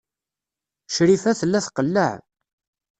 [0.95, 2.11] Crifa tella tqelleɛ.